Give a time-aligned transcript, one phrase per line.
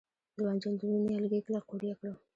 [0.35, 2.15] د بانجان رومي نیالګي کله قوریه کړم؟